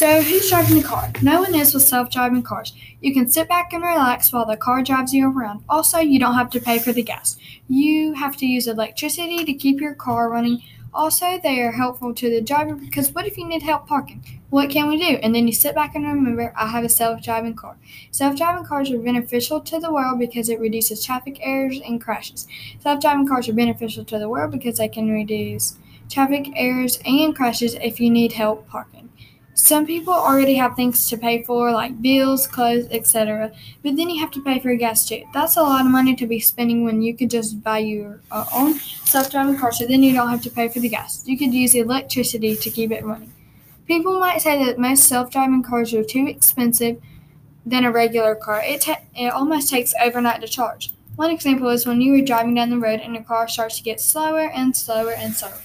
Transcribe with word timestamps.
So, 0.00 0.22
who's 0.22 0.48
driving 0.48 0.78
the 0.78 0.82
car? 0.82 1.12
No 1.20 1.42
one 1.42 1.54
is 1.54 1.74
with 1.74 1.82
self 1.82 2.08
driving 2.08 2.42
cars. 2.42 2.72
You 3.02 3.12
can 3.12 3.30
sit 3.30 3.50
back 3.50 3.74
and 3.74 3.82
relax 3.82 4.32
while 4.32 4.46
the 4.46 4.56
car 4.56 4.82
drives 4.82 5.12
you 5.12 5.30
around. 5.30 5.62
Also, 5.68 5.98
you 5.98 6.18
don't 6.18 6.36
have 6.36 6.48
to 6.52 6.58
pay 6.58 6.78
for 6.78 6.90
the 6.90 7.02
gas. 7.02 7.36
You 7.68 8.14
have 8.14 8.34
to 8.38 8.46
use 8.46 8.66
electricity 8.66 9.44
to 9.44 9.52
keep 9.52 9.78
your 9.78 9.92
car 9.92 10.30
running. 10.30 10.62
Also, 10.94 11.38
they 11.42 11.60
are 11.60 11.72
helpful 11.72 12.14
to 12.14 12.30
the 12.30 12.40
driver 12.40 12.76
because 12.76 13.12
what 13.14 13.26
if 13.26 13.36
you 13.36 13.46
need 13.46 13.62
help 13.62 13.86
parking? 13.86 14.24
What 14.48 14.70
can 14.70 14.88
we 14.88 14.96
do? 14.96 15.18
And 15.22 15.34
then 15.34 15.46
you 15.46 15.52
sit 15.52 15.74
back 15.74 15.94
and 15.94 16.06
remember, 16.06 16.54
I 16.56 16.68
have 16.68 16.84
a 16.84 16.88
self 16.88 17.22
driving 17.22 17.52
car. 17.52 17.76
Self 18.10 18.36
driving 18.36 18.64
cars 18.64 18.90
are 18.90 18.98
beneficial 18.98 19.60
to 19.60 19.78
the 19.78 19.92
world 19.92 20.18
because 20.18 20.48
it 20.48 20.60
reduces 20.60 21.04
traffic 21.04 21.40
errors 21.42 21.78
and 21.86 22.00
crashes. 22.00 22.46
Self 22.78 23.02
driving 23.02 23.28
cars 23.28 23.50
are 23.50 23.52
beneficial 23.52 24.06
to 24.06 24.18
the 24.18 24.30
world 24.30 24.52
because 24.52 24.78
they 24.78 24.88
can 24.88 25.10
reduce 25.10 25.76
traffic 26.08 26.48
errors 26.56 26.98
and 27.04 27.36
crashes 27.36 27.74
if 27.74 28.00
you 28.00 28.08
need 28.08 28.32
help 28.32 28.66
parking. 28.66 28.99
Some 29.60 29.84
people 29.84 30.14
already 30.14 30.54
have 30.54 30.74
things 30.74 31.06
to 31.10 31.18
pay 31.18 31.42
for, 31.42 31.70
like 31.70 32.00
bills, 32.00 32.46
clothes, 32.46 32.88
etc. 32.90 33.52
But 33.82 33.94
then 33.94 34.08
you 34.08 34.18
have 34.20 34.30
to 34.32 34.42
pay 34.42 34.58
for 34.58 34.74
gas 34.74 35.06
too. 35.06 35.22
That's 35.34 35.56
a 35.56 35.62
lot 35.62 35.84
of 35.84 35.92
money 35.92 36.16
to 36.16 36.26
be 36.26 36.40
spending 36.40 36.82
when 36.82 37.02
you 37.02 37.14
could 37.14 37.30
just 37.30 37.62
buy 37.62 37.78
your 37.78 38.20
uh, 38.30 38.46
own 38.54 38.78
self-driving 39.04 39.58
car. 39.58 39.70
So 39.70 39.86
then 39.86 40.02
you 40.02 40.14
don't 40.14 40.30
have 40.30 40.42
to 40.42 40.50
pay 40.50 40.68
for 40.68 40.80
the 40.80 40.88
gas. 40.88 41.22
You 41.26 41.36
could 41.38 41.52
use 41.52 41.74
electricity 41.74 42.56
to 42.56 42.70
keep 42.70 42.90
it 42.90 43.04
running. 43.04 43.32
People 43.86 44.18
might 44.18 44.40
say 44.40 44.64
that 44.64 44.78
most 44.78 45.04
self-driving 45.04 45.62
cars 45.62 45.92
are 45.92 46.04
too 46.04 46.26
expensive 46.26 47.00
than 47.66 47.84
a 47.84 47.92
regular 47.92 48.34
car. 48.34 48.62
It, 48.64 48.80
ta- 48.80 49.02
it 49.14 49.28
almost 49.32 49.68
takes 49.68 49.92
overnight 50.02 50.40
to 50.40 50.48
charge. 50.48 50.90
One 51.16 51.30
example 51.30 51.68
is 51.68 51.86
when 51.86 52.00
you 52.00 52.14
are 52.14 52.24
driving 52.24 52.54
down 52.54 52.70
the 52.70 52.78
road 52.78 53.00
and 53.00 53.14
your 53.14 53.24
car 53.24 53.46
starts 53.46 53.76
to 53.76 53.82
get 53.82 54.00
slower 54.00 54.50
and 54.50 54.74
slower 54.74 55.12
and 55.12 55.34
slower 55.34 55.60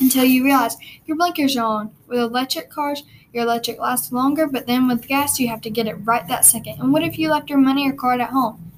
until 0.00 0.24
you 0.24 0.44
realize 0.44 0.76
your 1.06 1.16
blinkers 1.16 1.56
are 1.56 1.64
on. 1.64 1.90
With 2.06 2.18
electric 2.18 2.70
cars, 2.70 3.02
your 3.32 3.44
electric 3.44 3.78
lasts 3.78 4.12
longer, 4.12 4.46
but 4.46 4.66
then 4.66 4.88
with 4.88 5.08
gas, 5.08 5.40
you 5.40 5.48
have 5.48 5.60
to 5.62 5.70
get 5.70 5.86
it 5.86 5.94
right 5.94 6.26
that 6.28 6.44
second. 6.44 6.80
And 6.80 6.92
what 6.92 7.02
if 7.02 7.18
you 7.18 7.30
left 7.30 7.50
your 7.50 7.58
money 7.58 7.88
or 7.88 7.92
card 7.92 8.20
at 8.20 8.30
home? 8.30 8.72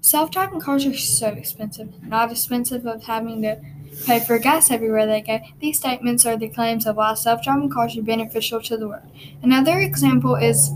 Self 0.00 0.30
driving 0.30 0.60
cars 0.60 0.86
are 0.86 0.96
so 0.96 1.28
expensive, 1.28 2.02
not 2.02 2.30
expensive 2.30 2.86
of 2.86 3.04
having 3.04 3.42
to 3.42 3.60
pay 4.06 4.20
for 4.20 4.38
gas 4.38 4.70
everywhere 4.70 5.06
they 5.06 5.20
go. 5.20 5.40
These 5.60 5.78
statements 5.78 6.24
are 6.24 6.36
the 6.36 6.48
claims 6.48 6.86
of 6.86 6.96
why 6.96 7.14
self 7.14 7.42
driving 7.42 7.70
cars 7.70 7.96
are 7.96 8.02
beneficial 8.02 8.62
to 8.62 8.76
the 8.76 8.88
world. 8.88 9.10
Another 9.42 9.80
example 9.80 10.36
is 10.36 10.70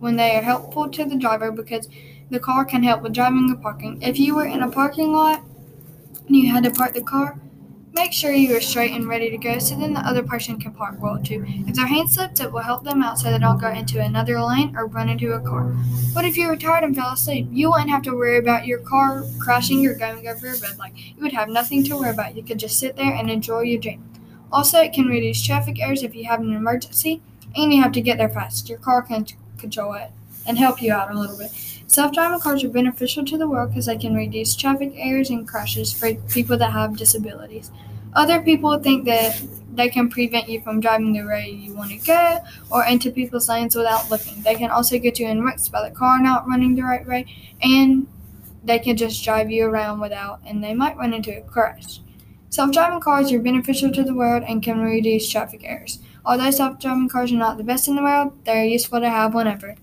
when 0.00 0.16
they 0.16 0.36
are 0.36 0.42
helpful 0.42 0.88
to 0.88 1.04
the 1.04 1.16
driver 1.16 1.52
because 1.52 1.88
the 2.30 2.40
car 2.40 2.64
can 2.64 2.82
help 2.82 3.02
with 3.02 3.12
driving 3.12 3.50
or 3.52 3.56
parking. 3.56 4.02
If 4.02 4.18
you 4.18 4.34
were 4.34 4.46
in 4.46 4.62
a 4.62 4.70
parking 4.70 5.12
lot 5.12 5.44
and 6.26 6.36
you 6.36 6.52
had 6.52 6.64
to 6.64 6.70
park 6.70 6.94
the 6.94 7.02
car, 7.02 7.38
Make 7.94 8.12
sure 8.14 8.32
you 8.32 8.56
are 8.56 8.60
straight 8.60 8.92
and 8.92 9.06
ready 9.06 9.28
to 9.28 9.36
go 9.36 9.58
so 9.58 9.76
then 9.76 9.92
the 9.92 10.00
other 10.00 10.22
person 10.22 10.58
can 10.58 10.72
park 10.72 10.96
well 10.98 11.22
too. 11.22 11.44
If 11.46 11.74
their 11.74 11.86
hand 11.86 12.10
slips, 12.10 12.40
it 12.40 12.50
will 12.50 12.60
help 12.60 12.84
them 12.84 13.02
out 13.02 13.18
so 13.18 13.30
they 13.30 13.38
don't 13.38 13.60
go 13.60 13.68
into 13.68 14.00
another 14.00 14.42
lane 14.42 14.74
or 14.74 14.86
run 14.86 15.10
into 15.10 15.32
a 15.32 15.40
car. 15.40 15.76
But 16.14 16.24
if 16.24 16.38
you 16.38 16.48
were 16.48 16.56
tired 16.56 16.84
and 16.84 16.96
fell 16.96 17.12
asleep, 17.12 17.48
you 17.50 17.70
wouldn't 17.70 17.90
have 17.90 18.00
to 18.02 18.16
worry 18.16 18.38
about 18.38 18.66
your 18.66 18.78
car 18.78 19.24
crashing 19.38 19.86
or 19.86 19.94
going 19.94 20.26
over 20.26 20.46
your 20.46 20.56
red 20.56 20.78
light. 20.78 20.94
you 20.96 21.22
would 21.22 21.34
have 21.34 21.50
nothing 21.50 21.84
to 21.84 21.96
worry 21.96 22.10
about. 22.10 22.34
You 22.34 22.42
could 22.42 22.58
just 22.58 22.78
sit 22.78 22.96
there 22.96 23.12
and 23.12 23.30
enjoy 23.30 23.60
your 23.60 23.80
dream. 23.80 24.02
Also, 24.50 24.80
it 24.80 24.94
can 24.94 25.06
reduce 25.06 25.44
traffic 25.44 25.78
errors 25.78 26.02
if 26.02 26.14
you 26.14 26.24
have 26.24 26.40
an 26.40 26.54
emergency 26.54 27.20
and 27.54 27.74
you 27.74 27.82
have 27.82 27.92
to 27.92 28.00
get 28.00 28.16
there 28.16 28.28
fast. 28.30 28.70
Your 28.70 28.78
car 28.78 29.02
can 29.02 29.26
control 29.58 29.92
it 29.94 30.10
and 30.46 30.58
help 30.58 30.82
you 30.82 30.92
out 30.92 31.10
a 31.10 31.18
little 31.18 31.36
bit. 31.36 31.50
Self-driving 31.86 32.40
cars 32.40 32.64
are 32.64 32.68
beneficial 32.68 33.24
to 33.24 33.36
the 33.36 33.48
world 33.48 33.70
because 33.70 33.86
they 33.86 33.98
can 33.98 34.14
reduce 34.14 34.56
traffic 34.56 34.92
errors 34.96 35.30
and 35.30 35.46
crashes 35.46 35.92
for 35.92 36.14
people 36.30 36.56
that 36.56 36.72
have 36.72 36.96
disabilities. 36.96 37.70
Other 38.14 38.40
people 38.40 38.78
think 38.78 39.04
that 39.06 39.42
they 39.74 39.88
can 39.88 40.10
prevent 40.10 40.48
you 40.48 40.60
from 40.60 40.80
driving 40.80 41.12
the 41.12 41.22
way 41.22 41.48
you 41.48 41.74
want 41.74 41.90
to 41.90 41.96
go 41.98 42.38
or 42.70 42.84
into 42.84 43.10
people's 43.10 43.48
lanes 43.48 43.74
without 43.74 44.10
looking. 44.10 44.42
They 44.42 44.54
can 44.54 44.70
also 44.70 44.98
get 44.98 45.18
you 45.18 45.26
in 45.26 45.42
wrecks 45.42 45.68
by 45.68 45.88
the 45.88 45.94
car 45.94 46.20
not 46.20 46.46
running 46.46 46.74
the 46.74 46.82
right 46.82 47.06
way, 47.06 47.26
and 47.62 48.06
they 48.64 48.78
can 48.78 48.96
just 48.96 49.24
drive 49.24 49.50
you 49.50 49.64
around 49.66 50.00
without, 50.00 50.40
and 50.46 50.62
they 50.62 50.74
might 50.74 50.96
run 50.96 51.14
into 51.14 51.36
a 51.36 51.42
crash. 51.42 52.00
Self 52.50 52.70
driving 52.72 53.00
cars 53.00 53.32
are 53.32 53.38
beneficial 53.38 53.90
to 53.92 54.04
the 54.04 54.14
world 54.14 54.44
and 54.46 54.62
can 54.62 54.80
reduce 54.80 55.30
traffic 55.30 55.62
errors. 55.64 55.98
Although 56.24 56.50
self 56.50 56.78
driving 56.78 57.08
cars 57.08 57.32
are 57.32 57.36
not 57.36 57.56
the 57.56 57.64
best 57.64 57.88
in 57.88 57.96
the 57.96 58.02
world, 58.02 58.32
they 58.44 58.60
are 58.60 58.64
useful 58.64 59.00
to 59.00 59.08
have 59.08 59.34
whenever. 59.34 59.74